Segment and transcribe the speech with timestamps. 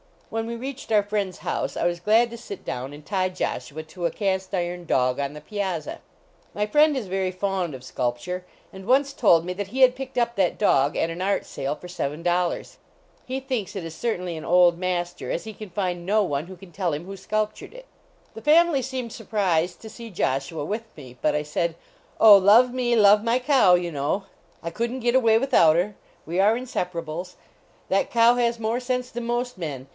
[0.31, 3.27] When we reached our friend s house, I was glad to sit down and tie
[3.29, 5.99] Joshua to a cast iron dog on the piazza.
[6.55, 10.17] My friend is very fond of sculpture, and once told me that he had picked
[10.17, 12.77] up that dog at an art >ak fr M ven dollars.
[13.25, 15.31] He thinks it is cer tainly an old ma>u r.
[15.31, 17.85] as IK can find no one who can tell him who sculptured it.
[18.33, 21.75] 249 HOUSEHOLD PETS The family seemed surprised to see Joshua with me, but I said:"
[22.21, 24.23] Oh, love me, love my cow, you know.
[24.63, 25.93] I couldn t get away without her.
[26.25, 27.35] We are in separables.
[27.89, 29.87] That cow has more sense than most men.